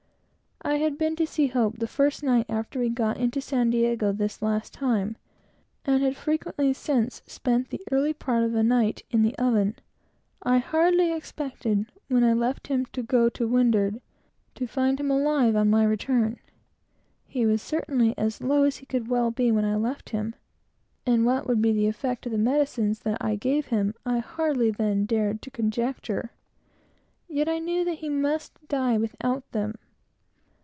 [0.63, 4.11] I had been to see Hope the first night after we got into San Diego
[4.11, 5.17] this last time,
[5.85, 9.75] and had frequently since spent the early part of a night in the oven.
[10.43, 14.01] I hardly expected, when I left him to go to windward,
[14.53, 16.37] to find him alive upon my return.
[17.25, 20.35] He was certainly as low as he could well be when I left him,
[21.07, 24.69] and what would be the effect of the medicines that I gave him, I hardly
[24.69, 26.29] then dared to conjecture.
[27.27, 29.79] Yet I knew that he must die without them.